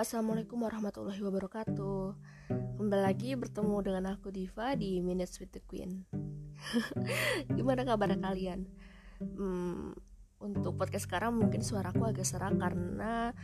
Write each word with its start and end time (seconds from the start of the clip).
assalamualaikum 0.00 0.64
warahmatullahi 0.64 1.20
wabarakatuh. 1.20 2.16
Kembali 2.80 3.02
lagi 3.04 3.36
bertemu 3.36 3.84
dengan 3.84 4.16
aku 4.16 4.32
Diva 4.32 4.72
di 4.72 4.96
Minutes 5.04 5.36
with 5.44 5.52
the 5.52 5.60
Queen. 5.60 6.08
Gimana 7.60 7.84
kabar 7.84 8.08
kalian? 8.16 8.64
Hmm, 9.20 9.92
untuk 10.40 10.80
podcast 10.80 11.04
sekarang 11.04 11.36
mungkin 11.36 11.60
suaraku 11.60 12.08
agak 12.08 12.24
serak 12.24 12.56
karena 12.56 13.36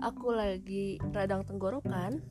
aku 0.00 0.32
lagi 0.32 0.96
radang 1.12 1.44
tenggorokan. 1.44 2.24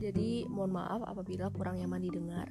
Jadi 0.00 0.48
mohon 0.48 0.80
maaf 0.80 1.04
apabila 1.04 1.52
kurang 1.52 1.76
nyaman 1.76 2.00
didengar. 2.00 2.48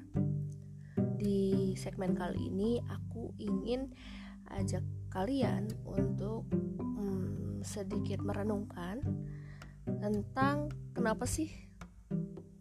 Di 1.17 1.73
segmen 1.81 2.13
kali 2.13 2.45
ini 2.45 2.77
aku 2.85 3.33
ingin 3.41 3.89
ajak 4.53 4.85
kalian 5.09 5.65
untuk 5.89 6.45
hmm, 6.77 7.65
sedikit 7.65 8.21
merenungkan 8.21 9.01
tentang 9.97 10.69
kenapa 10.93 11.25
sih 11.25 11.49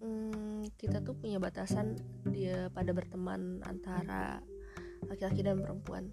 hmm, 0.01 0.73
kita 0.81 1.05
tuh 1.05 1.13
punya 1.13 1.37
batasan 1.37 2.01
dia 2.33 2.73
pada 2.73 2.97
berteman 2.97 3.61
antara 3.69 4.41
laki-laki 5.07 5.45
dan 5.45 5.61
perempuan. 5.61 6.09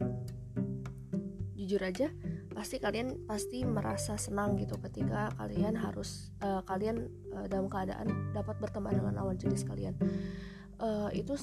Jujur 1.56 1.82
aja 1.82 2.12
pasti 2.56 2.80
kalian 2.80 3.28
pasti 3.28 3.68
merasa 3.68 4.16
senang 4.16 4.56
gitu 4.56 4.80
ketika 4.80 5.28
kalian 5.36 5.76
harus 5.76 6.32
uh, 6.40 6.64
kalian 6.64 7.12
uh, 7.36 7.48
dalam 7.52 7.68
keadaan 7.68 8.32
dapat 8.32 8.56
berteman 8.64 8.96
dengan 8.96 9.14
lawan 9.20 9.36
jenis 9.36 9.68
kalian. 9.68 9.96
Uh, 10.76 11.08
itu 11.16 11.40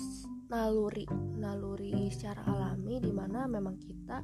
naluri 0.52 1.08
naluri 1.40 2.12
secara 2.12 2.44
alami 2.44 3.00
di 3.00 3.12
mana 3.12 3.48
memang 3.48 3.80
kita 3.80 4.20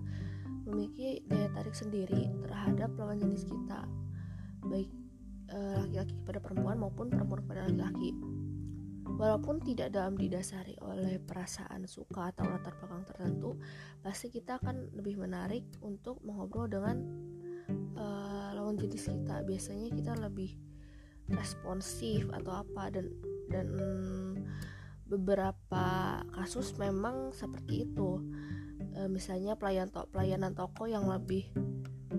memiliki 0.68 1.24
daya 1.24 1.48
tarik 1.56 1.72
sendiri 1.72 2.28
terhadap 2.44 2.92
lawan 3.00 3.16
jenis 3.16 3.48
kita. 3.48 3.88
Baik 4.68 5.07
laki-laki 5.48 6.12
uh, 6.12 6.18
kepada 6.24 6.38
perempuan 6.44 6.76
maupun 6.76 7.06
perempuan 7.08 7.40
kepada 7.44 7.60
laki-laki. 7.68 8.10
Walaupun 9.18 9.58
tidak 9.66 9.90
dalam 9.90 10.14
didasari 10.14 10.78
oleh 10.78 11.18
perasaan 11.18 11.90
suka 11.90 12.30
atau 12.30 12.46
latar 12.46 12.78
belakang 12.78 13.02
tertentu, 13.02 13.58
pasti 13.98 14.30
kita 14.30 14.62
akan 14.62 14.94
lebih 14.94 15.18
menarik 15.18 15.66
untuk 15.82 16.22
mengobrol 16.22 16.70
dengan 16.70 17.02
uh, 17.98 18.54
lawan 18.54 18.78
jenis 18.78 19.10
kita. 19.10 19.42
Biasanya 19.42 19.90
kita 19.90 20.12
lebih 20.14 20.54
responsif 21.34 22.30
atau 22.30 22.62
apa 22.62 22.94
dan 22.94 23.10
dan 23.48 23.68
beberapa 25.08 26.20
kasus 26.36 26.76
memang 26.76 27.32
seperti 27.32 27.88
itu. 27.88 28.22
Uh, 28.94 29.08
misalnya 29.10 29.58
pelayan 29.58 29.90
to 29.90 30.06
pelayanan 30.14 30.54
toko 30.54 30.86
yang 30.86 31.08
lebih 31.10 31.48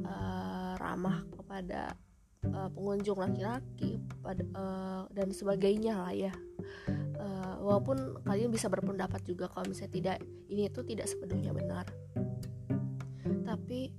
uh, 0.03 0.75
ramah 0.75 1.23
kepada 1.31 1.95
uh, 2.47 2.69
pengunjung 2.71 3.19
laki-laki 3.19 3.99
uh, 4.55 5.03
dan 5.11 5.27
sebagainya 5.33 5.99
lah 5.99 6.13
ya. 6.15 6.33
Uh, 7.19 7.59
walaupun 7.59 8.23
kalian 8.23 8.47
bisa 8.47 8.71
berpendapat 8.71 9.19
juga 9.27 9.51
kalau 9.51 9.67
misalnya 9.67 9.91
tidak 9.91 10.17
ini 10.47 10.71
itu 10.71 10.79
tidak 10.87 11.07
sepenuhnya 11.11 11.51
benar. 11.51 11.85
Tapi 13.43 13.91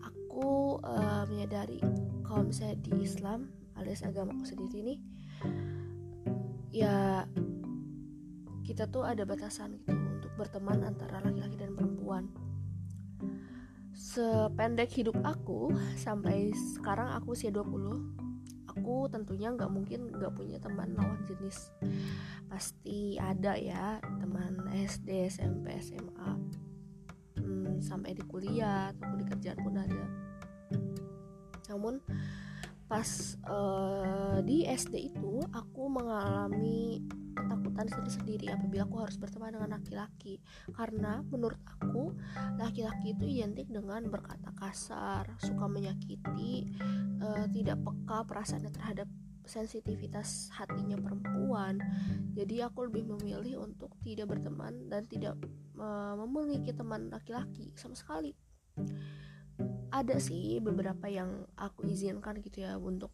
aku 0.00 0.80
uh, 0.80 1.28
menyadari 1.28 1.82
kalau 2.24 2.46
misalnya 2.48 2.80
di 2.80 3.04
Islam 3.04 3.50
alias 3.76 4.06
agamaku 4.06 4.44
sendiri 4.46 4.76
ini 4.80 4.94
ya 6.70 7.26
kita 8.62 8.86
tuh 8.86 9.02
ada 9.02 9.26
batasan 9.26 9.82
gitu 9.82 9.90
untuk 9.92 10.32
berteman 10.38 10.86
antara 10.86 11.18
laki-laki 11.18 11.58
dan 11.58 11.74
perempuan 11.74 12.30
sependek 14.10 14.90
hidup 14.90 15.14
aku 15.22 15.70
sampai 15.94 16.50
sekarang 16.74 17.14
aku 17.14 17.38
usia 17.38 17.54
20 17.54 18.30
aku 18.66 19.06
tentunya 19.10 19.54
nggak 19.54 19.70
mungkin 19.70 20.10
nggak 20.14 20.34
punya 20.34 20.58
teman 20.58 20.94
lawan 20.98 21.22
jenis. 21.26 21.70
Pasti 22.50 23.14
ada 23.18 23.54
ya 23.54 23.98
teman 24.02 24.66
SD 24.70 25.30
SMP 25.30 25.74
SMA 25.78 26.30
hmm, 27.38 27.82
sampai 27.82 28.14
di 28.14 28.22
kuliah 28.26 28.90
ataupun 28.94 29.18
di 29.20 29.26
kerjaan 29.26 29.58
pun 29.62 29.74
ada. 29.78 30.04
Namun 31.70 32.02
pas 32.90 33.06
uh, 33.46 34.42
di 34.42 34.66
SD 34.66 35.14
itu 35.14 35.38
aku 35.54 35.86
mengalami 35.86 36.98
ketakutan 37.40 37.86
sendiri-sendiri 37.88 38.46
apabila 38.52 38.82
aku 38.84 38.96
harus 39.00 39.16
berteman 39.16 39.56
dengan 39.56 39.70
laki-laki. 39.76 40.38
Karena 40.76 41.24
menurut 41.26 41.60
aku 41.64 42.12
laki-laki 42.60 43.16
itu 43.16 43.24
identik 43.24 43.66
dengan 43.72 44.04
berkata 44.12 44.52
kasar 44.56 45.24
suka 45.40 45.64
menyakiti 45.66 46.68
uh, 47.24 47.48
tidak 47.48 47.80
peka 47.80 48.28
perasaannya 48.28 48.72
terhadap 48.72 49.08
sensitivitas 49.50 50.52
hatinya 50.54 50.94
perempuan. 51.00 51.82
Jadi 52.38 52.62
aku 52.62 52.86
lebih 52.86 53.10
memilih 53.16 53.66
untuk 53.66 53.96
tidak 54.06 54.30
berteman 54.30 54.86
dan 54.86 55.10
tidak 55.10 55.34
uh, 55.80 56.14
memiliki 56.14 56.70
teman 56.70 57.10
laki-laki 57.10 57.74
sama 57.74 57.98
sekali. 57.98 58.30
Ada 59.90 60.22
sih 60.22 60.62
beberapa 60.62 61.10
yang 61.10 61.50
aku 61.58 61.90
izinkan 61.90 62.38
gitu 62.38 62.62
ya 62.62 62.78
untuk 62.78 63.10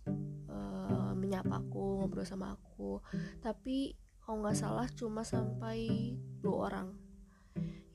uh, 0.52 1.16
menyapa 1.16 1.64
aku 1.64 2.04
ngobrol 2.04 2.28
sama 2.28 2.52
aku. 2.52 3.00
Tapi 3.40 3.96
kalau 4.26 4.42
nggak 4.42 4.58
salah 4.58 4.90
cuma 4.90 5.22
sampai 5.22 6.18
dua 6.42 6.66
orang. 6.66 6.90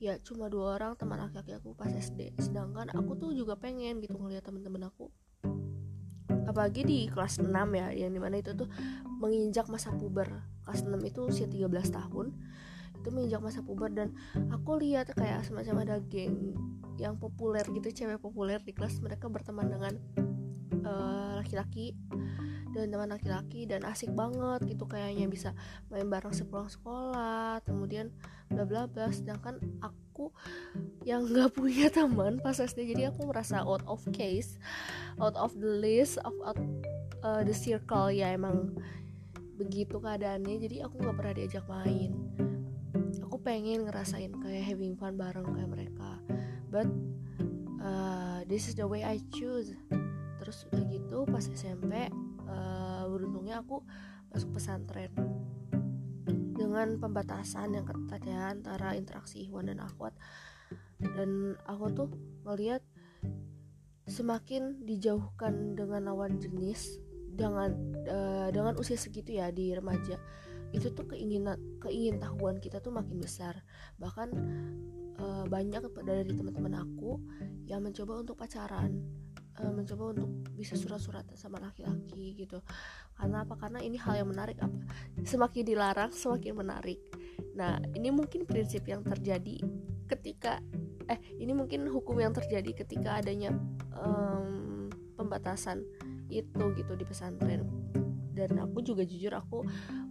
Ya 0.00 0.16
cuma 0.24 0.48
dua 0.48 0.80
orang 0.80 0.96
teman 0.96 1.20
laki-laki 1.20 1.52
aku 1.52 1.76
pas 1.76 1.92
SD 1.92 2.32
sedangkan 2.40 2.88
aku 2.96 3.20
tuh 3.20 3.36
juga 3.36 3.52
pengen 3.60 4.00
gitu 4.00 4.16
ngeliat 4.16 4.40
temen-temen 4.40 4.88
aku. 4.88 5.12
Apalagi 6.48 6.88
di 6.88 7.04
kelas 7.06 7.36
6 7.36 7.52
ya 7.52 7.92
yang 7.92 8.16
di 8.16 8.18
mana 8.18 8.40
itu 8.40 8.56
tuh 8.56 8.66
menginjak 9.20 9.68
masa 9.68 9.92
puber. 9.92 10.26
Kelas 10.64 10.88
6 10.88 10.96
itu 11.04 11.20
usia 11.28 11.46
13 11.46 11.68
tahun. 11.92 12.32
Itu 12.96 13.08
menginjak 13.12 13.44
masa 13.44 13.60
puber 13.60 13.92
dan 13.92 14.16
aku 14.48 14.80
lihat 14.80 15.12
kayak 15.12 15.44
semacam 15.44 15.84
ada 15.84 15.96
geng 16.00 16.56
yang 16.96 17.20
populer 17.20 17.62
gitu 17.76 17.92
cewek 17.92 18.18
populer 18.18 18.58
di 18.64 18.72
kelas 18.72 19.04
mereka 19.04 19.28
berteman 19.28 19.68
dengan 19.68 19.94
laki-laki 20.82 21.94
uh, 22.12 22.52
dan 22.72 22.88
teman 22.88 23.10
laki-laki 23.12 23.68
dan 23.68 23.84
asik 23.84 24.08
banget 24.16 24.64
gitu 24.64 24.88
kayaknya 24.88 25.28
bisa 25.28 25.50
main 25.92 26.08
bareng 26.08 26.32
sepulang 26.32 26.72
sekolah 26.72 27.60
kemudian 27.68 28.08
bla 28.48 28.64
bla 28.64 28.88
bla. 28.88 29.12
Sedangkan 29.12 29.60
aku 29.84 30.32
yang 31.04 31.28
nggak 31.28 31.52
punya 31.58 31.92
teman 31.92 32.40
pas 32.40 32.56
SD 32.56 32.96
jadi 32.96 33.12
aku 33.12 33.28
merasa 33.28 33.60
out 33.62 33.84
of 33.84 34.00
case 34.10 34.56
out 35.20 35.36
of 35.36 35.52
the 35.60 35.68
list 35.68 36.16
of 36.24 36.34
out, 36.44 36.58
uh, 37.20 37.44
the 37.44 37.54
circle. 37.54 38.08
Ya 38.08 38.32
emang 38.32 38.72
begitu 39.60 40.00
keadaannya 40.00 40.58
jadi 40.58 40.88
aku 40.88 41.00
nggak 41.04 41.16
pernah 41.16 41.34
diajak 41.36 41.64
main. 41.68 42.16
Aku 43.28 43.36
pengen 43.40 43.88
ngerasain 43.88 44.32
kayak 44.40 44.64
having 44.64 44.96
fun 44.96 45.16
bareng 45.16 45.48
kayak 45.52 45.68
mereka 45.68 46.20
but 46.72 46.88
uh, 47.84 48.40
this 48.48 48.66
is 48.66 48.74
the 48.74 48.88
way 48.88 49.04
I 49.04 49.20
choose 49.28 49.76
terus 50.42 50.66
udah 50.74 50.82
gitu 50.90 51.22
pas 51.30 51.46
SMP 51.46 52.10
uh, 52.50 53.06
beruntungnya 53.06 53.62
aku 53.62 53.78
masuk 54.34 54.58
pesantren. 54.58 55.14
Dengan 56.52 56.98
pembatasan 56.98 57.78
yang 57.78 57.86
ketat 57.86 58.22
ya 58.26 58.50
antara 58.50 58.98
interaksi 58.98 59.46
Ikhwan 59.46 59.70
dan 59.70 59.78
Akhwat. 59.78 60.18
Dan 60.98 61.54
aku 61.62 61.86
tuh 61.94 62.08
ngeliat 62.42 62.82
semakin 64.10 64.82
dijauhkan 64.82 65.78
dengan 65.78 66.10
lawan 66.10 66.42
jenis 66.42 66.98
dengan 67.32 67.70
uh, 68.10 68.50
dengan 68.50 68.74
usia 68.76 68.98
segitu 68.98 69.38
ya 69.38 69.48
di 69.54 69.72
remaja 69.72 70.18
itu 70.72 70.90
tuh 70.92 71.06
keinginan 71.06 71.56
keingin 71.80 72.18
tahuan 72.18 72.58
kita 72.58 72.82
tuh 72.82 72.90
makin 72.90 73.22
besar. 73.22 73.62
Bahkan 74.00 74.28
uh, 75.22 75.44
banyak 75.46 75.82
dari 76.02 76.32
teman-teman 76.34 76.82
aku 76.82 77.20
yang 77.68 77.84
mencoba 77.84 78.22
untuk 78.22 78.34
pacaran 78.38 79.21
uh, 79.60 79.72
mencoba 79.72 80.16
untuk 80.16 80.30
bisa 80.56 80.78
surat-suratan 80.78 81.36
sama 81.36 81.60
laki-laki 81.60 82.36
gitu. 82.38 82.62
Karena 83.12 83.44
apa? 83.44 83.54
Karena 83.58 83.82
ini 83.84 84.00
hal 84.00 84.24
yang 84.24 84.30
menarik 84.30 84.56
apa? 84.62 84.78
Semakin 85.20 85.62
dilarang 85.66 86.12
semakin 86.14 86.56
menarik. 86.56 87.00
Nah 87.58 87.76
ini 87.92 88.08
mungkin 88.08 88.48
prinsip 88.48 88.88
yang 88.88 89.04
terjadi 89.04 89.60
ketika 90.08 90.60
eh 91.10 91.18
ini 91.40 91.52
mungkin 91.52 91.88
hukum 91.88 92.20
yang 92.20 92.32
terjadi 92.32 92.84
ketika 92.84 93.20
adanya 93.20 93.52
um, 93.96 94.88
pembatasan 95.18 95.84
itu 96.32 96.72
gitu 96.78 96.92
di 96.96 97.04
pesantren. 97.04 97.68
Dan 98.32 98.56
aku 98.64 98.80
juga 98.80 99.04
jujur 99.04 99.36
aku 99.36 99.60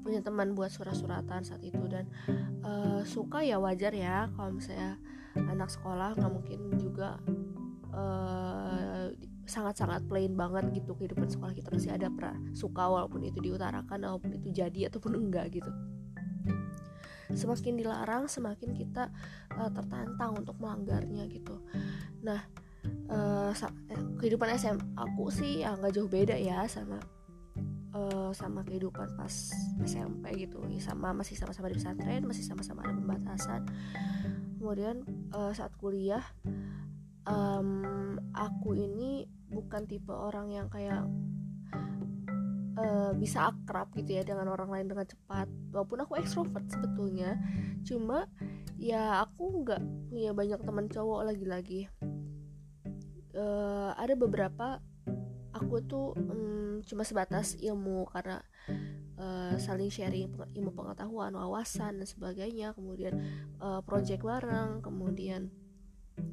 punya 0.05 0.21
teman 0.21 0.53
buat 0.53 0.69
surat-suratan 0.69 1.41
saat 1.41 1.61
itu 1.65 1.81
dan 1.89 2.05
uh, 2.61 3.01
suka 3.01 3.41
ya 3.41 3.57
wajar 3.57 3.93
ya 3.97 4.29
kalau 4.37 4.53
misalnya 4.53 5.01
anak 5.33 5.73
sekolah 5.73 6.13
nggak 6.13 6.31
mungkin 6.31 6.59
juga 6.77 7.17
uh, 7.95 8.90
sangat-sangat 9.51 10.07
plain 10.07 10.31
banget 10.31 10.71
gitu 10.71 10.95
kehidupan 10.95 11.27
sekolah 11.27 11.51
kita 11.51 11.67
masih 11.75 11.91
ada 11.91 12.07
pra 12.07 12.31
suka 12.55 12.87
walaupun 12.87 13.27
itu 13.27 13.43
diutarakan 13.43 14.07
walaupun 14.07 14.39
itu 14.39 14.47
jadi 14.55 14.79
ataupun 14.89 15.19
enggak 15.19 15.51
gitu. 15.51 15.67
Semakin 17.31 17.79
dilarang 17.79 18.31
semakin 18.31 18.71
kita 18.75 19.11
uh, 19.55 19.71
tertantang 19.71 20.39
untuk 20.39 20.55
melanggarnya 20.59 21.27
gitu. 21.27 21.59
Nah 22.23 22.39
uh, 23.11 23.51
kehidupan 24.19 24.55
SM 24.55 24.79
aku 24.95 25.27
sih 25.27 25.67
ya 25.67 25.75
nggak 25.75 25.99
jauh 25.99 26.07
beda 26.07 26.35
ya 26.39 26.63
sama 26.71 26.99
uh, 27.95 28.31
sama 28.31 28.63
kehidupan 28.63 29.19
pas 29.19 29.51
SMP 29.83 30.47
gitu. 30.47 30.63
Ya 30.71 30.79
sama 30.79 31.11
masih 31.11 31.35
sama-sama 31.35 31.71
di 31.71 31.75
pesantren 31.79 32.23
masih 32.23 32.43
sama-sama 32.47 32.87
ada 32.87 32.95
pembatasan. 32.95 33.67
Kemudian 34.59 35.03
uh, 35.35 35.51
saat 35.55 35.75
kuliah 35.79 36.23
um, 37.27 38.17
aku 38.35 38.75
ini 38.77 39.27
bukan 39.51 39.83
tipe 39.85 40.15
orang 40.15 40.49
yang 40.49 40.67
kayak 40.71 41.03
uh, 42.79 43.11
bisa 43.15 43.51
akrab 43.51 43.91
gitu 43.95 44.17
ya 44.19 44.23
dengan 44.23 44.47
orang 44.51 44.71
lain 44.71 44.87
dengan 44.87 45.05
cepat. 45.07 45.47
Walaupun 45.71 46.03
aku 46.03 46.19
ekstrovert 46.19 46.65
sebetulnya 46.71 47.37
cuma 47.83 48.27
ya 48.79 49.21
aku 49.23 49.63
nggak 49.63 49.81
punya 50.09 50.31
banyak 50.31 50.59
teman 50.63 50.87
cowok 50.87 51.21
lagi-lagi. 51.27 51.91
Uh, 53.31 53.95
ada 53.95 54.13
beberapa 54.19 54.83
aku 55.55 55.75
tuh 55.87 56.11
um, 56.15 56.83
cuma 56.83 57.07
sebatas 57.07 57.55
ilmu 57.59 58.03
karena 58.11 58.43
uh, 59.15 59.55
saling 59.55 59.87
sharing 59.87 60.27
ilmu 60.51 60.71
pengetahuan 60.75 61.31
wawasan 61.35 62.01
dan 62.03 62.07
sebagainya. 62.07 62.75
Kemudian 62.75 63.15
uh, 63.59 63.79
project 63.83 64.23
bareng 64.23 64.83
kemudian 64.83 65.51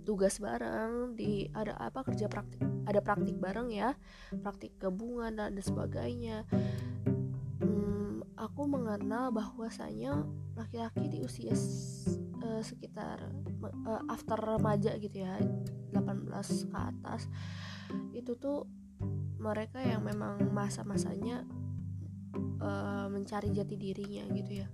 tugas 0.03 0.43
bareng 0.43 1.15
di 1.15 1.47
ada 1.55 1.79
apa 1.79 2.03
kerja 2.03 2.26
praktik 2.26 2.77
ada 2.88 3.05
praktik 3.05 3.37
bareng 3.37 3.69
ya 3.69 3.93
praktik 4.40 4.73
gabungan 4.81 5.37
dan, 5.37 5.52
dan 5.52 5.64
sebagainya. 5.64 6.49
Hmm, 7.61 8.25
aku 8.40 8.64
mengenal 8.64 9.29
bahwasanya 9.29 10.25
laki-laki 10.56 11.12
di 11.12 11.19
usia 11.20 11.52
uh, 12.40 12.62
sekitar 12.64 13.29
uh, 13.85 14.02
after 14.08 14.40
remaja 14.40 14.96
gitu 14.96 15.20
ya 15.20 15.37
18 15.93 16.32
ke 16.73 16.79
atas 16.79 17.29
itu 18.17 18.32
tuh 18.40 18.64
mereka 19.38 19.79
yang 19.79 20.02
memang 20.02 20.50
masa-masanya 20.50 21.46
uh, 22.58 23.06
mencari 23.06 23.55
jati 23.55 23.79
dirinya 23.79 24.26
gitu 24.34 24.64
ya. 24.64 24.69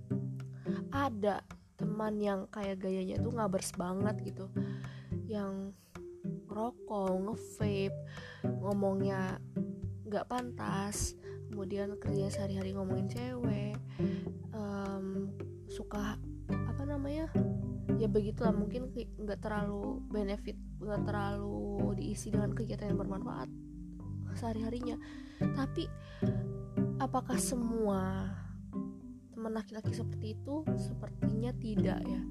Ada 0.89 1.45
teman 1.75 2.17
yang 2.23 2.47
kayak 2.49 2.81
gayanya 2.81 3.19
tuh 3.19 3.35
ngabers 3.35 3.75
banget 3.75 4.15
gitu 4.23 4.47
yang 5.27 5.75
rokok, 6.55 7.11
ngevape, 7.19 7.99
ngomongnya 8.63 9.43
nggak 10.07 10.25
pantas, 10.31 11.19
kemudian 11.51 11.99
kerja 11.99 12.31
sehari-hari 12.31 12.71
ngomongin 12.71 13.11
cewek, 13.11 13.75
um, 14.55 15.35
suka 15.67 16.15
apa 16.47 16.83
namanya? 16.87 17.27
Ya 17.99 18.07
begitulah 18.07 18.55
mungkin 18.55 18.91
nggak 18.95 19.43
terlalu 19.43 19.99
benefit 20.07 20.55
nggak 20.79 21.03
terlalu 21.07 21.95
diisi 21.99 22.31
dengan 22.31 22.51
kegiatan 22.51 22.91
yang 22.91 22.99
bermanfaat 22.99 23.49
sehari-harinya. 24.35 24.99
Tapi 25.39 25.87
apakah 26.99 27.39
semua 27.39 28.31
teman 29.31 29.55
laki-laki 29.55 29.95
seperti 29.95 30.35
itu? 30.35 30.63
Sepertinya 30.75 31.51
tidak 31.55 31.99
ya. 32.03 32.21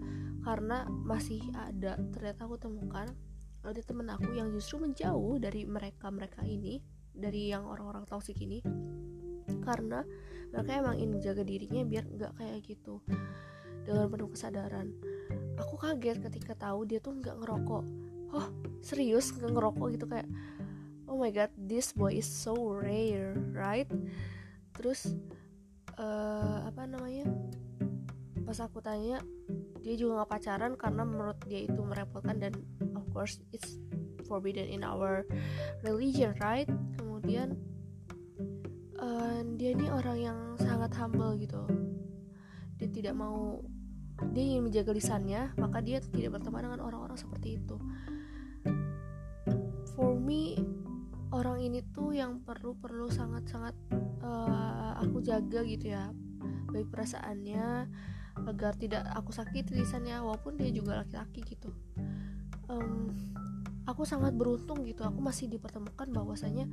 Karena 0.44 0.84
masih 0.88 1.40
ada 1.56 1.96
ternyata 2.12 2.44
aku 2.44 2.60
temukan 2.60 3.08
ada 3.64 3.80
temen 3.80 4.06
aku 4.12 4.36
yang 4.36 4.52
justru 4.52 4.76
menjauh 4.80 5.40
dari 5.40 5.64
mereka 5.64 6.12
mereka 6.12 6.44
ini 6.44 6.78
dari 7.14 7.50
yang 7.50 7.64
orang-orang 7.64 8.04
toxic 8.04 8.36
ini. 8.40 8.60
Karena 9.64 10.04
mereka 10.52 10.70
emang 10.76 10.94
ingin 11.00 11.10
menjaga 11.18 11.42
dirinya 11.42 11.82
biar 11.82 12.04
nggak 12.04 12.32
kayak 12.36 12.60
gitu 12.64 13.00
dengan 13.84 14.06
penuh 14.12 14.28
kesadaran. 14.32 14.88
Aku 15.60 15.80
kaget 15.80 16.20
ketika 16.20 16.52
tahu 16.68 16.84
dia 16.84 17.00
tuh 17.00 17.16
nggak 17.16 17.40
ngerokok. 17.40 17.84
Oh 18.34 18.46
serius 18.84 19.32
nggak 19.32 19.52
ngerokok 19.54 19.86
gitu 19.94 20.06
kayak 20.10 20.28
oh 21.08 21.16
my 21.16 21.30
god 21.30 21.52
this 21.54 21.94
boy 21.94 22.10
is 22.10 22.26
so 22.26 22.54
rare 22.74 23.38
right? 23.54 23.88
Terus 24.74 25.14
uh, 25.96 26.66
apa 26.66 26.84
namanya 26.84 27.30
pas 28.44 28.60
aku 28.60 28.84
tanya 28.84 29.24
dia 29.80 29.94
juga 29.96 30.22
nggak 30.22 30.30
pacaran 30.30 30.72
karena 30.76 31.02
menurut 31.04 31.38
dia 31.44 31.64
itu 31.64 31.80
merepotkan 31.80 32.36
dan 32.40 32.52
of 33.04 33.12
course 33.12 33.36
it's 33.52 33.76
forbidden 34.24 34.64
in 34.64 34.80
our 34.80 35.28
religion 35.84 36.32
right? 36.40 36.64
Kemudian 36.96 37.60
uh, 38.96 39.44
dia 39.60 39.76
ini 39.76 39.92
orang 39.92 40.18
yang 40.18 40.38
sangat 40.56 40.96
humble 40.96 41.36
gitu. 41.36 41.60
Dia 42.80 42.88
tidak 42.88 43.14
mau 43.14 43.60
dia 44.32 44.42
ingin 44.56 44.72
menjaga 44.72 44.96
lisannya 44.96 45.52
maka 45.60 45.84
dia 45.84 46.00
tidak 46.00 46.40
berteman 46.40 46.64
dengan 46.64 46.80
orang-orang 46.80 47.20
seperti 47.20 47.60
itu. 47.60 47.76
For 49.92 50.16
me 50.16 50.56
orang 51.30 51.60
ini 51.60 51.84
tuh 51.92 52.16
yang 52.16 52.40
perlu 52.40 52.74
perlu 52.80 53.12
sangat 53.12 53.44
sangat 53.46 53.76
uh, 54.24 54.96
aku 55.04 55.20
jaga 55.20 55.60
gitu 55.68 55.92
ya. 55.92 56.08
Baik 56.72 56.90
perasaannya 56.90 57.86
agar 58.34 58.74
tidak 58.74 59.06
aku 59.14 59.30
sakit 59.30 59.70
lisannya 59.70 60.18
walaupun 60.18 60.58
dia 60.58 60.74
juga 60.74 61.06
laki-laki 61.06 61.46
gitu 61.46 61.70
um, 62.74 63.14
aku 63.86 64.02
sangat 64.02 64.34
beruntung 64.34 64.82
gitu. 64.82 65.06
Aku 65.06 65.22
masih 65.22 65.46
dipertemukan 65.46 66.10
bahwasanya 66.10 66.66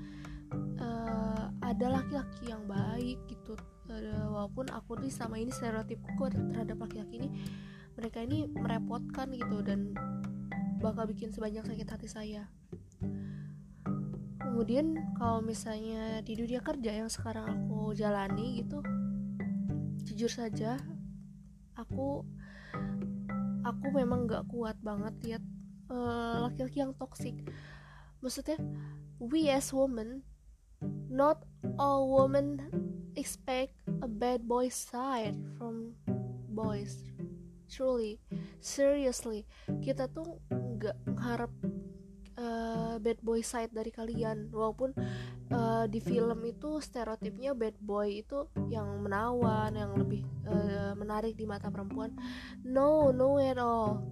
uh, 0.82 1.54
ada 1.62 2.02
laki-laki 2.02 2.50
yang 2.50 2.66
baik 2.66 3.22
gitu. 3.30 3.54
Uh, 3.92 4.28
walaupun 4.34 4.72
aku 4.74 4.98
di 4.98 5.14
selama 5.14 5.38
ini 5.38 5.52
stereotipku 5.54 6.32
terhadap 6.32 6.80
laki-laki 6.80 7.22
ini 7.22 7.30
mereka 7.94 8.24
ini 8.24 8.48
merepotkan 8.50 9.30
gitu 9.36 9.62
dan 9.62 9.94
bakal 10.82 11.06
bikin 11.06 11.30
sebanyak 11.30 11.62
sakit 11.62 11.88
hati 11.88 12.08
saya. 12.10 12.44
Kemudian 14.42 14.98
kalau 15.16 15.40
misalnya 15.40 16.26
di 16.26 16.34
dunia 16.34 16.60
kerja 16.66 16.92
yang 16.92 17.10
sekarang 17.10 17.46
aku 17.46 17.94
jalani 17.94 18.66
gitu 18.66 18.82
jujur 20.12 20.28
saja 20.28 20.82
aku 21.78 22.26
aku 23.62 23.88
memang 23.94 24.26
gak 24.26 24.46
kuat 24.50 24.78
banget 24.82 25.14
lihat 25.24 25.44
eh, 25.92 26.36
laki-laki 26.48 26.80
uh, 26.80 26.84
yang 26.88 26.94
toxic. 26.96 27.36
Maksudnya 28.24 28.58
we 29.20 29.52
as 29.52 29.76
women 29.76 30.24
not 31.12 31.44
all 31.78 32.10
women 32.10 32.64
expect 33.16 33.76
a 34.02 34.08
bad 34.08 34.48
boy 34.48 34.72
side 34.72 35.38
from 35.58 35.94
boys. 36.50 37.12
Truly. 37.72 38.20
Seriously. 38.60 39.48
Kita 39.80 40.12
tuh 40.12 40.40
nggak 40.52 40.98
harap 41.22 41.52
uh, 42.36 42.96
bad 43.00 43.20
boy 43.24 43.40
side 43.44 43.72
dari 43.72 43.92
kalian. 43.94 44.52
Walaupun 44.52 44.92
uh, 45.52 45.86
di 45.88 46.00
film 46.04 46.40
itu 46.44 46.84
stereotipnya 46.84 47.56
bad 47.56 47.78
boy 47.80 48.24
itu 48.24 48.48
yang 48.68 48.88
menawan 49.00 49.72
yang 49.76 49.96
lebih 49.96 50.24
uh, 50.48 50.94
menarik 50.98 51.36
di 51.38 51.48
mata 51.48 51.72
perempuan. 51.72 52.12
No 52.66 53.16
no 53.16 53.40
at 53.40 53.60
all. 53.60 54.04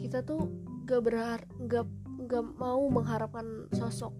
Kita 0.00 0.26
tuh 0.26 0.73
gak 0.84 1.00
berar 1.00 1.40
gak 1.64 1.88
gak 2.28 2.44
mau 2.60 2.84
mengharapkan 2.92 3.68
sosok 3.72 4.12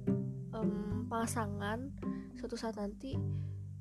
um, 0.56 1.04
pasangan 1.08 1.92
suatu 2.40 2.56
saat 2.56 2.80
nanti 2.80 3.16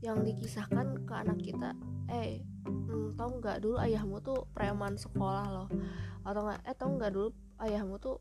yang 0.04 0.20
dikisahkan 0.20 1.08
ke 1.08 1.14
anak 1.16 1.40
kita. 1.40 1.72
Eh 2.12 2.44
hmm, 2.68 3.16
tau 3.16 3.32
nggak 3.40 3.64
dulu 3.64 3.80
ayahmu 3.80 4.20
tuh 4.20 4.48
preman 4.52 5.00
sekolah 5.00 5.48
loh. 5.48 5.68
Atau 6.28 6.44
nggak 6.44 6.60
eh 6.68 6.76
tau 6.76 6.92
nggak 6.92 7.12
dulu 7.16 7.30
ayahmu 7.64 7.96
tuh 8.04 8.20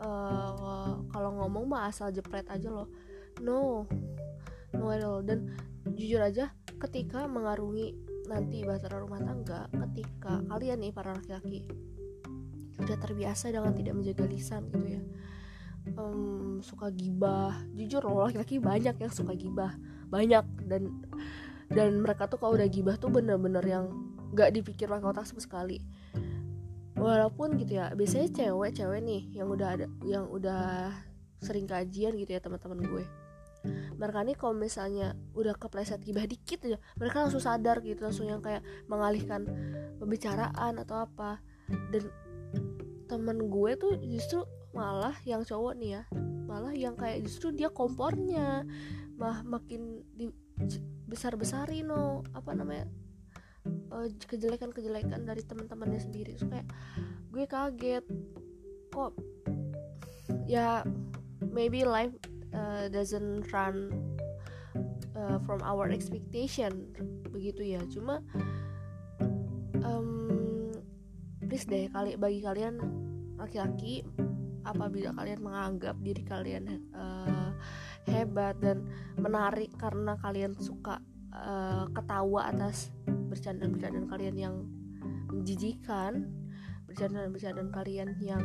uh, 0.00 0.96
kalau 1.12 1.30
ngomong 1.36 1.68
mah 1.68 1.92
asal 1.92 2.08
jepret 2.08 2.48
aja 2.48 2.72
loh. 2.72 2.88
No 3.44 3.84
no 4.72 4.88
all. 4.88 5.20
Dan 5.20 5.52
jujur 5.92 6.24
aja 6.24 6.48
ketika 6.80 7.28
mengarungi 7.28 7.92
nanti 8.28 8.64
bahtera 8.64 9.00
rumah 9.00 9.20
tangga 9.20 9.68
ketika 9.72 10.44
kalian 10.48 10.84
nih 10.84 10.92
para 10.92 11.16
laki-laki 11.16 11.64
udah 12.78 12.96
terbiasa 12.96 13.50
dengan 13.50 13.74
tidak 13.74 13.94
menjaga 13.98 14.24
lisan 14.30 14.70
gitu 14.70 14.86
ya. 14.98 15.02
Um, 15.98 16.60
suka 16.62 16.92
gibah. 16.92 17.54
Jujur 17.74 18.04
loh 18.04 18.28
laki-laki 18.28 18.62
banyak 18.62 18.96
yang 18.98 19.12
suka 19.12 19.34
gibah. 19.34 19.74
Banyak. 20.08 20.44
Dan 20.68 21.02
dan 21.68 22.00
mereka 22.00 22.30
tuh 22.30 22.40
kalau 22.40 22.56
udah 22.56 22.68
gibah 22.68 22.96
tuh 22.96 23.12
bener-bener 23.12 23.60
yang 23.64 23.84
gak 24.32 24.52
dipikir 24.56 24.88
pakai 24.88 25.08
otak 25.08 25.28
sama 25.28 25.40
sekali. 25.40 25.78
Walaupun 26.98 27.54
gitu 27.60 27.78
ya 27.78 27.94
biasanya 27.94 28.28
cewek-cewek 28.34 29.00
nih 29.04 29.22
yang 29.38 29.48
udah 29.52 29.68
ada 29.78 29.86
yang 30.02 30.26
udah 30.26 30.90
sering 31.38 31.70
kajian 31.70 32.18
gitu 32.18 32.34
ya 32.34 32.40
teman-teman 32.42 32.82
gue. 32.82 33.04
Mereka 33.98 34.18
nih 34.26 34.36
kalau 34.38 34.54
misalnya 34.54 35.14
udah 35.34 35.54
kepleset 35.54 36.02
gibah 36.02 36.26
dikit 36.26 36.62
aja 36.66 36.78
mereka 36.98 37.26
langsung 37.26 37.42
sadar 37.42 37.82
gitu 37.82 38.02
langsung 38.02 38.26
yang 38.26 38.42
kayak 38.42 38.62
mengalihkan 38.90 39.46
pembicaraan 40.02 40.82
atau 40.82 41.06
apa. 41.06 41.38
Dan 41.68 42.10
temen 43.08 43.48
gue 43.48 43.72
tuh 43.80 43.96
justru 44.04 44.44
malah 44.76 45.16
yang 45.24 45.42
cowok 45.42 45.74
nih 45.80 45.90
ya. 45.98 46.02
Malah 46.48 46.74
yang 46.76 46.94
kayak 46.94 47.24
justru 47.24 47.52
dia 47.52 47.72
kompornya. 47.72 48.64
Mah 49.18 49.42
makin 49.42 50.04
di 50.14 50.30
besar 51.08 51.34
besarin 51.34 51.88
no. 51.88 52.22
Apa 52.36 52.54
namanya? 52.54 52.86
Uh, 53.92 54.08
kejelekan-kejelekan 54.28 55.24
dari 55.24 55.42
teman-temannya 55.44 56.00
sendiri. 56.00 56.36
So, 56.36 56.48
kayak 56.48 56.68
gue 57.32 57.44
kaget. 57.48 58.04
Kok 58.92 59.12
ya 60.48 60.84
maybe 61.52 61.84
life 61.84 62.12
uh, 62.52 62.88
doesn't 62.88 63.48
run 63.52 63.92
uh, 65.16 65.40
from 65.44 65.60
our 65.64 65.88
expectation. 65.88 66.92
Begitu 67.28 67.76
ya. 67.76 67.80
Cuma 67.88 68.24
um, 69.84 70.27
please 71.48 71.64
deh 71.64 71.88
kali 71.88 72.20
bagi 72.20 72.44
kalian 72.44 72.76
laki-laki 73.40 74.04
apabila 74.68 75.16
kalian 75.16 75.40
menganggap 75.40 75.96
diri 76.04 76.20
kalian 76.20 76.92
uh, 76.92 77.56
hebat 78.04 78.60
dan 78.60 78.84
menarik 79.16 79.72
karena 79.80 80.20
kalian 80.20 80.52
suka 80.60 81.00
uh, 81.32 81.88
ketawa 81.96 82.52
atas 82.52 82.92
bercandaan-bercandaan 83.32 84.12
kalian 84.12 84.36
yang 84.36 84.56
menjijikan 85.32 86.28
bercandaan-bercandaan 86.84 87.72
kalian 87.72 88.12
yang 88.20 88.44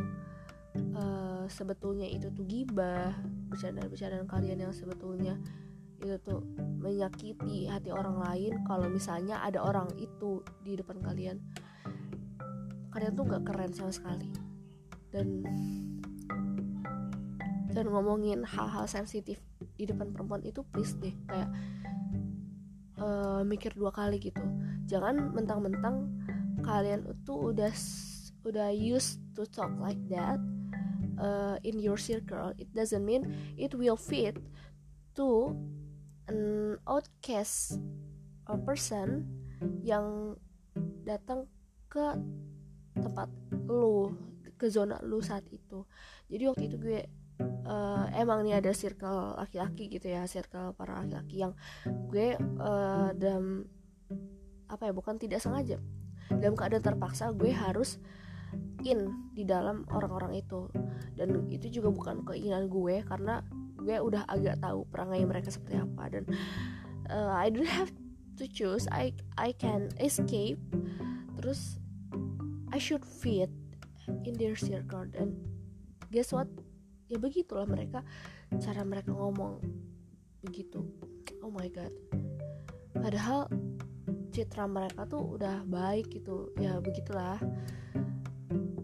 uh, 0.96 1.44
sebetulnya 1.52 2.08
itu 2.08 2.32
tuh 2.32 2.48
gibah 2.48 3.12
bercandaan-bercandaan 3.52 4.32
kalian 4.32 4.64
yang 4.64 4.72
sebetulnya 4.72 5.36
itu 6.00 6.16
tuh 6.24 6.40
menyakiti 6.80 7.68
hati 7.68 7.92
orang 7.92 8.20
lain 8.20 8.64
kalau 8.64 8.88
misalnya 8.88 9.44
ada 9.44 9.60
orang 9.60 9.92
itu 10.00 10.40
di 10.64 10.80
depan 10.80 11.04
kalian 11.04 11.40
kalian 12.94 13.18
tuh 13.18 13.26
nggak 13.26 13.44
keren 13.50 13.74
sama 13.74 13.90
sekali. 13.90 14.30
Dan 15.10 15.42
dan 17.74 17.90
ngomongin 17.90 18.46
hal-hal 18.46 18.86
sensitif 18.86 19.42
di 19.74 19.90
depan 19.90 20.14
perempuan 20.14 20.46
itu 20.46 20.62
please 20.70 20.94
deh 21.02 21.14
kayak 21.26 21.50
uh, 23.02 23.42
mikir 23.42 23.74
dua 23.74 23.90
kali 23.90 24.22
gitu. 24.22 24.46
Jangan 24.86 25.34
mentang-mentang 25.34 26.14
kalian 26.62 27.10
itu 27.10 27.34
udah 27.34 27.74
udah 28.46 28.70
used 28.70 29.18
to 29.34 29.50
talk 29.50 29.74
like 29.82 30.00
that 30.14 30.38
uh, 31.18 31.58
in 31.66 31.82
your 31.82 31.98
circle. 31.98 32.54
It 32.62 32.70
doesn't 32.78 33.02
mean 33.02 33.26
it 33.58 33.74
will 33.74 33.98
fit 33.98 34.38
to 35.18 35.58
an 36.30 36.78
outcast 36.86 37.82
a 38.48 38.56
person 38.60 39.26
yang 39.82 40.38
datang 41.04 41.50
ke 41.90 42.18
tempat 42.98 43.30
lu 43.66 44.14
ke 44.58 44.70
zona 44.70 45.02
lu 45.04 45.20
saat 45.20 45.44
itu. 45.50 45.86
Jadi 46.30 46.44
waktu 46.50 46.64
itu 46.70 46.78
gue 46.80 47.00
uh, 47.68 48.06
emang 48.14 48.46
nih 48.46 48.62
ada 48.62 48.72
circle 48.72 49.38
laki-laki 49.38 49.90
gitu 49.90 50.08
ya 50.08 50.24
circle 50.30 50.74
para 50.78 51.02
laki-laki 51.04 51.42
yang 51.44 51.54
gue 51.84 52.38
uh, 52.62 53.10
dalam 53.18 53.66
apa 54.70 54.90
ya 54.90 54.94
bukan 54.96 55.22
tidak 55.22 55.44
sengaja 55.44 55.78
dalam 56.40 56.58
keadaan 56.58 56.82
terpaksa 56.82 57.30
gue 57.36 57.52
harus 57.52 58.02
in 58.86 59.32
di 59.34 59.44
dalam 59.48 59.88
orang-orang 59.90 60.40
itu. 60.40 60.70
Dan 61.14 61.50
itu 61.50 61.70
juga 61.70 61.90
bukan 61.94 62.26
keinginan 62.28 62.70
gue 62.70 63.02
karena 63.06 63.42
gue 63.80 63.98
udah 64.00 64.26
agak 64.30 64.62
tahu 64.62 64.86
perangai 64.90 65.24
mereka 65.26 65.50
seperti 65.50 65.82
apa. 65.82 66.04
Dan 66.12 66.24
uh, 67.10 67.34
I 67.34 67.50
don't 67.50 67.70
have 67.70 67.92
to 68.38 68.46
choose. 68.46 68.86
I 68.92 69.16
I 69.40 69.56
can 69.56 69.90
escape. 69.98 70.60
Terus 71.40 71.82
I 72.74 72.82
should 72.82 73.06
fit 73.06 73.54
in 74.26 74.34
their 74.34 74.58
circle. 74.58 75.06
Dan 75.06 75.38
guess 76.10 76.34
what? 76.34 76.50
Ya 77.06 77.22
begitulah 77.22 77.70
mereka 77.70 78.02
cara 78.58 78.82
mereka 78.82 79.14
ngomong. 79.14 79.62
Begitu. 80.42 80.82
Oh 81.46 81.54
my 81.54 81.70
god. 81.70 81.94
Padahal 82.98 83.46
citra 84.34 84.66
mereka 84.66 85.06
tuh 85.06 85.38
udah 85.38 85.62
baik 85.70 86.18
gitu. 86.18 86.50
Ya 86.58 86.82
begitulah. 86.82 87.38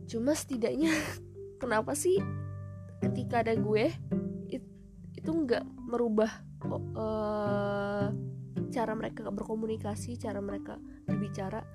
Cuma 0.05 0.37
setidaknya 0.37 0.93
kenapa 1.61 1.97
sih 1.97 2.21
ketika 3.01 3.41
ada 3.41 3.57
gue 3.57 3.89
itu 5.19 5.31
nggak 5.35 5.65
merubah 5.89 6.29
uh, 6.93 8.07
cara 8.69 8.93
mereka 8.93 9.25
berkomunikasi 9.33 10.21
cara 10.21 10.37
mereka 10.45 10.77
berbicara? 11.09 11.65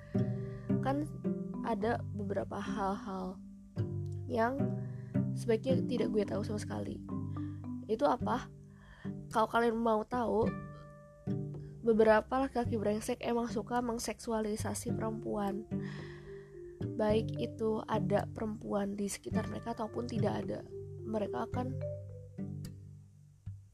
Kan 0.79 1.11
ada 1.65 2.01
beberapa 2.13 2.61
hal-hal 2.61 3.41
yang 4.29 4.61
sebaiknya 5.35 5.81
tidak 5.89 6.09
gue 6.13 6.23
tahu 6.29 6.43
sama 6.45 6.61
sekali. 6.61 7.01
Itu 7.89 8.05
apa? 8.05 8.49
Kalau 9.33 9.49
kalian 9.51 9.77
mau 9.77 10.05
tahu 10.05 10.47
beberapa 11.85 12.49
laki-laki 12.49 12.81
brengsek 12.81 13.21
emang 13.25 13.49
suka 13.49 13.81
mengseksualisasi 13.81 14.95
perempuan. 14.97 15.65
Baik 16.95 17.33
itu 17.41 17.81
ada 17.89 18.29
perempuan 18.31 18.95
di 18.95 19.09
sekitar 19.09 19.49
mereka 19.49 19.73
ataupun 19.73 20.05
tidak 20.09 20.45
ada. 20.45 20.61
Mereka 21.05 21.49
akan 21.51 21.67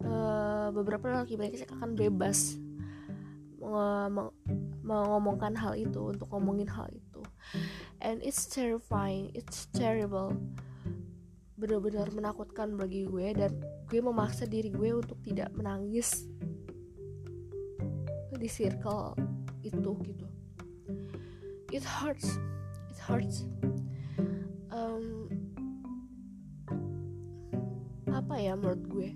uh, 0.07 0.69
beberapa 0.75 1.23
laki 1.23 1.35
brengsek 1.39 1.71
akan 1.75 1.99
bebas 1.99 2.59
mengomongkan 4.83 5.55
hal 5.55 5.79
itu 5.79 6.11
untuk 6.11 6.27
ngomongin 6.33 6.67
hal 6.67 6.89
itu 6.91 7.10
and 8.01 8.25
it's 8.25 8.49
terrifying. 8.49 9.31
It's 9.37 9.69
terrible. 9.77 10.37
Benar-benar 11.61 12.09
menakutkan 12.17 12.75
bagi 12.81 13.05
gue 13.05 13.37
dan 13.37 13.53
gue 13.93 14.01
memaksa 14.01 14.49
diri 14.49 14.73
gue 14.73 14.97
untuk 14.97 15.21
tidak 15.21 15.53
menangis 15.53 16.25
di 18.41 18.49
circle 18.49 19.13
itu 19.61 19.93
gitu. 20.09 20.27
It 21.69 21.85
hurts. 21.85 22.41
It 22.89 22.99
hurts. 22.99 23.45
Um, 24.73 25.29
apa 28.09 28.35
ya 28.41 28.57
menurut 28.57 28.85
gue? 28.89 29.11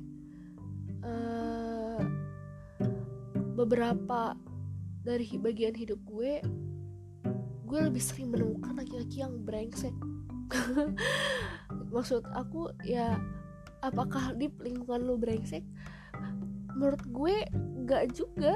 Uh, 1.00 2.00
beberapa 3.56 4.36
dari 5.04 5.24
bagian 5.40 5.72
hidup 5.72 6.00
gue 6.04 6.44
gue 7.64 7.78
lebih 7.80 8.02
sering 8.02 8.30
menemukan 8.30 8.76
laki-laki 8.76 9.24
yang 9.24 9.34
brengsek 9.42 9.94
maksud 11.94 12.24
aku 12.36 12.70
ya 12.84 13.16
apakah 13.80 14.36
di 14.36 14.52
lingkungan 14.60 15.04
lu 15.04 15.16
brengsek 15.16 15.64
menurut 16.76 17.02
gue 17.10 17.36
gak 17.88 18.12
juga 18.12 18.54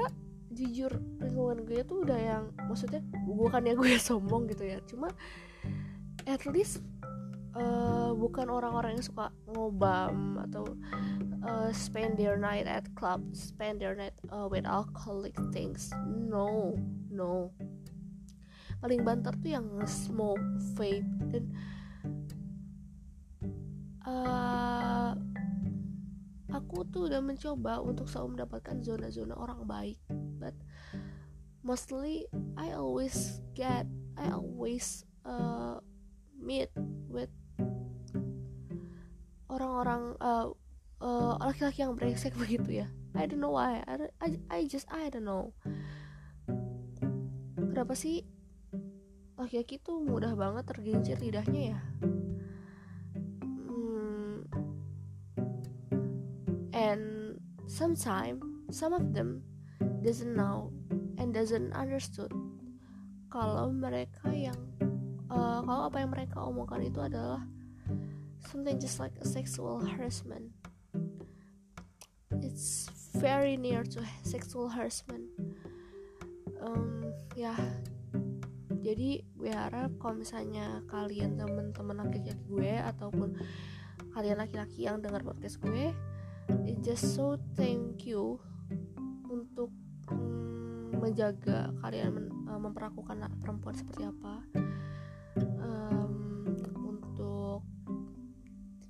jujur 0.49 0.89
lingkungan 1.21 1.65
gue 1.65 1.85
tuh 1.85 2.01
udah 2.05 2.19
yang 2.19 2.43
maksudnya 2.65 3.01
bukannya 3.25 3.77
gue 3.77 3.97
sombong 4.01 4.49
gitu 4.49 4.65
ya 4.65 4.81
cuma 4.85 5.13
at 6.25 6.45
least 6.49 6.81
uh, 7.55 8.11
bukan 8.13 8.49
orang-orang 8.49 8.97
yang 8.97 9.05
suka 9.05 9.33
ngobam 9.49 10.41
atau 10.49 10.65
uh, 11.45 11.71
spend 11.71 12.17
their 12.17 12.37
night 12.37 12.67
at 12.67 12.85
club, 12.95 13.23
spend 13.33 13.81
their 13.81 13.95
night 13.95 14.13
uh, 14.31 14.47
with 14.49 14.65
alcoholic 14.65 15.35
things. 15.51 15.91
No, 16.05 16.75
no. 17.09 17.51
Paling 18.79 19.01
banter 19.03 19.33
tuh 19.39 19.51
yang 19.51 19.67
smoke, 19.83 20.43
vape. 20.79 21.07
Dan 21.29 21.51
uh, 24.07 25.11
aku 26.49 26.87
tuh 26.87 27.11
udah 27.11 27.21
mencoba 27.21 27.83
untuk 27.83 28.07
selalu 28.07 28.39
mendapatkan 28.39 28.79
zona-zona 28.81 29.35
orang 29.35 29.67
baik, 29.67 29.99
but 30.39 30.55
mostly 31.61 32.25
I 32.55 32.73
always 32.73 33.43
get, 33.53 33.85
I 34.15 34.31
always 34.31 35.03
uh, 35.27 35.83
meet 36.39 36.71
with 37.11 37.29
orang-orang 39.49 40.15
uh, 40.23 40.47
uh, 41.03 41.35
laki-laki 41.43 41.83
yang 41.83 41.95
brengsek 41.99 42.35
begitu 42.41 42.85
ya. 42.85 42.87
I 43.17 43.25
don't 43.25 43.41
know 43.41 43.53
why. 43.57 43.81
I, 43.83 44.07
I, 44.21 44.29
I 44.47 44.59
just 44.69 44.87
I 44.87 45.09
don't 45.09 45.25
know. 45.25 45.51
Kenapa 47.57 47.97
sih 47.97 48.23
laki-laki 49.39 49.79
tuh 49.79 50.03
mudah 50.03 50.35
banget 50.35 50.67
tergincir 50.67 51.15
lidahnya 51.15 51.79
ya. 51.79 51.79
Hmm, 53.71 54.43
and 56.75 57.39
sometimes 57.71 58.43
some 58.67 58.91
of 58.91 59.15
them 59.15 59.39
doesn't 60.03 60.35
know 60.35 60.75
and 61.15 61.31
doesn't 61.31 61.71
understood 61.71 62.35
kalau 63.31 63.71
mereka 63.71 64.27
yang 64.35 64.59
uh, 65.31 65.63
kalau 65.63 65.87
apa 65.87 66.03
yang 66.03 66.11
mereka 66.11 66.43
omongkan 66.43 66.83
itu 66.83 66.99
adalah 66.99 67.47
something 68.51 68.75
just 68.75 68.99
like 68.99 69.15
a 69.23 69.27
sexual 69.27 69.79
harassment. 69.79 70.51
It's 72.43 72.91
very 73.15 73.55
near 73.55 73.87
to 73.95 74.03
sexual 74.27 74.67
harassment. 74.67 75.31
Um, 76.59 77.15
ya 77.39 77.55
jadi 78.89 79.21
gue 79.21 79.51
harap 79.53 79.93
kalau 80.01 80.17
misalnya 80.17 80.81
kalian 80.89 81.37
temen-temen 81.37 82.01
laki-laki 82.01 82.41
gue 82.49 82.73
ataupun 82.81 83.37
kalian 84.17 84.41
laki-laki 84.41 84.89
yang 84.89 84.97
dengar 84.97 85.21
podcast 85.21 85.61
gue 85.61 85.93
just 86.81 87.13
so 87.13 87.37
thank 87.53 88.09
you 88.09 88.41
untuk 89.29 89.69
mm, 90.09 90.97
menjaga 90.97 91.69
kalian 91.85 92.09
men, 92.17 92.25
uh, 92.49 92.57
memperlakukan 92.57 93.21
perempuan 93.37 93.75
seperti 93.77 94.09
apa. 94.09 94.41
Um, 95.61 96.49
untuk 96.81 97.61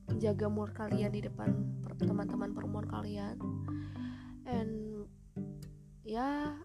menjaga 0.08 0.48
mur 0.48 0.72
kalian 0.72 1.12
di 1.12 1.22
depan 1.28 1.52
teman-teman 2.00 2.56
perempuan 2.56 2.88
kalian. 2.88 3.36
And 4.48 5.06
ya 6.08 6.56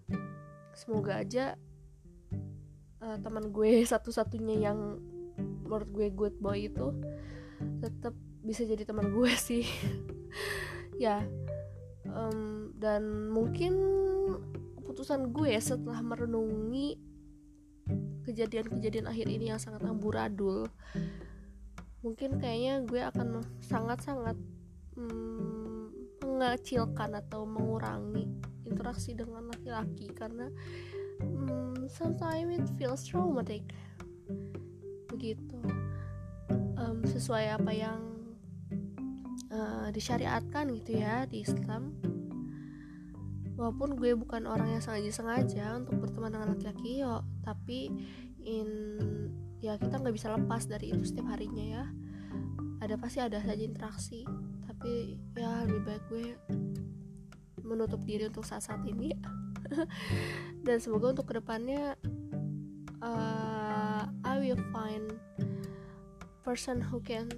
semoga 0.73 1.21
aja 1.21 1.59
uh, 3.15 3.19
teman 3.23 3.55
gue 3.55 3.87
satu-satunya 3.87 4.71
yang 4.71 4.99
menurut 5.39 5.89
gue 5.91 6.07
good 6.11 6.37
boy 6.43 6.67
itu 6.67 6.91
tetap 7.79 8.15
bisa 8.43 8.67
jadi 8.67 8.83
teman 8.83 9.15
gue 9.15 9.31
sih. 9.49 9.65
Ya 10.99 11.23
um, 12.11 12.71
dan 12.75 13.31
mungkin 13.31 13.75
keputusan 14.83 15.31
gue 15.31 15.55
setelah 15.63 16.03
merenungi 16.03 16.99
kejadian-kejadian 18.25 19.07
akhir 19.07 19.27
ini 19.29 19.53
yang 19.53 19.61
sangat 19.61 19.85
amburadul 19.85 20.65
mungkin 22.01 22.37
kayaknya 22.37 22.85
gue 22.85 23.01
akan 23.01 23.41
sangat-sangat 23.65 24.37
hmm, 24.97 25.89
mengecilkan 26.21 27.17
atau 27.17 27.49
mengurangi 27.49 28.29
interaksi 28.69 29.17
dengan 29.17 29.49
laki-laki. 29.49 30.13
Karena 30.13 30.53
hmm, 31.25 31.89
sometimes 31.89 32.61
it 32.61 32.69
feels 32.77 33.03
traumatic. 33.07 33.65
Begitu. 35.09 35.59
Um, 36.77 37.01
sesuai 37.09 37.57
apa 37.57 37.73
yang 37.73 38.01
uh, 39.49 39.89
disyariatkan 39.89 40.69
gitu 40.77 41.01
ya 41.01 41.25
di 41.25 41.41
Islam. 41.43 41.97
Walaupun 43.55 43.95
gue 43.95 44.19
bukan 44.19 44.51
orang 44.51 44.77
yang 44.77 44.83
sengaja-sengaja 44.83 45.79
untuk 45.79 46.03
berteman 46.03 46.35
dengan 46.35 46.59
laki-laki 46.59 47.07
yo 47.07 47.23
tapi 47.47 47.87
in 48.43 48.69
ya 49.63 49.79
kita 49.79 50.03
nggak 50.03 50.13
bisa 50.13 50.35
lepas 50.35 50.67
dari 50.67 50.91
itu 50.91 51.07
setiap 51.07 51.33
harinya 51.33 51.65
ya. 51.65 51.85
Ada 52.83 53.01
pasti 53.01 53.23
ada 53.23 53.41
saja 53.41 53.63
interaksi 53.63 54.27
tapi 54.69 55.17
ya 55.33 55.65
lebih 55.65 55.83
baik 55.87 56.03
gue 56.13 56.27
menutup 57.65 58.05
diri 58.05 58.29
untuk 58.29 58.45
saat-saat 58.45 58.85
ini 58.85 59.17
dan 60.65 60.81
semoga 60.81 61.13
untuk 61.13 61.29
ke 61.29 61.37
depannya 61.37 61.93
uh, 63.05 64.09
I 64.25 64.35
will 64.41 64.61
find 64.73 65.13
person 66.41 66.81
who 66.81 67.05
can 67.05 67.29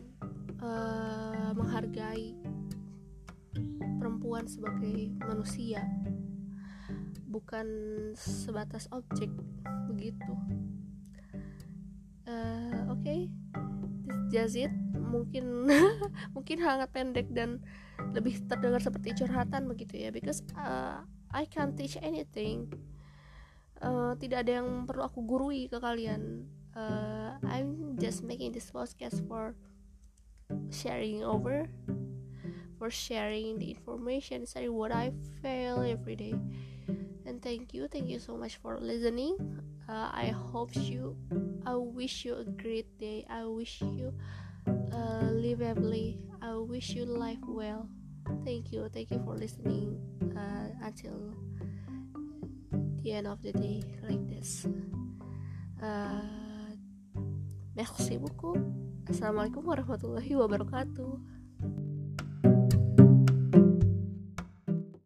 uh, 0.63 1.51
menghargai 1.59 2.39
perempuan 3.99 4.47
sebagai 4.47 5.11
manusia 5.27 5.83
bukan 7.27 7.67
sebatas 8.15 8.87
objek 8.95 9.29
begitu 9.91 10.33
uh, 12.31 12.87
oke 12.95 13.03
okay. 13.03 13.27
it 14.31 14.73
mungkin 14.95 15.67
mungkin 16.35 16.59
hangat 16.63 16.95
pendek 16.95 17.27
dan 17.35 17.59
lebih 18.15 18.39
terdengar 18.47 18.79
seperti 18.79 19.19
curhatan 19.19 19.67
begitu 19.67 19.99
ya 20.07 20.15
because 20.15 20.47
uh, 20.55 21.03
I 21.35 21.45
can't 21.51 21.75
teach 21.75 21.99
anything 21.99 22.71
uh, 23.83 24.13
tidak 24.17 24.47
ada 24.47 24.63
yang 24.63 24.85
perlu 24.85 25.03
aku 25.05 25.25
gurui 25.25 25.69
ke 25.69 25.81
kalian. 25.81 26.47
Uh, 26.77 27.41
I'm 27.45 27.97
just 27.97 28.21
making 28.21 28.53
this 28.53 28.69
podcast 28.69 29.25
for 29.25 29.57
sharing 30.71 31.25
over 31.25 31.67
for 32.79 32.91
sharing 32.91 33.59
the 33.59 33.71
information 33.71 34.47
sharing 34.47 34.73
what 34.73 34.93
I 34.93 35.13
feel 35.43 35.81
every 35.81 36.17
day. 36.17 36.35
And 37.27 37.43
thank 37.43 37.75
you 37.75 37.89
thank 37.89 38.09
you 38.09 38.19
so 38.19 38.37
much 38.37 38.57
for 38.63 38.79
listening. 38.79 39.37
Uh, 39.89 40.11
i 40.11 40.35
hope 40.35 40.75
you 40.75 41.15
i 41.65 41.75
wish 41.75 42.25
you 42.25 42.35
a 42.37 42.45
great 42.45 42.87
day. 42.99 43.25
I 43.31 43.45
wish 43.47 43.81
you 43.81 44.13
uh, 44.93 45.31
live 45.33 45.61
happily. 45.61 46.19
I 46.43 46.55
wish 46.57 46.91
you 46.91 47.05
life 47.05 47.43
well. 47.47 47.89
Thank 48.45 48.73
you 48.73 48.89
thank 48.93 49.11
you 49.11 49.23
for 49.25 49.35
listening 49.35 49.99
uh, 50.37 50.71
until 50.85 51.46
the 53.07 53.13
end 53.13 53.29
of 53.29 53.41
the 53.41 53.53
day 53.53 53.79
like 54.03 54.27
this. 54.27 54.67
Uh, 55.79 56.27
merci 57.79 58.19
beaucoup. 58.19 58.59
Assalamualaikum 59.07 59.63
warahmatullahi 59.63 60.35
wabarakatuh 60.35 61.36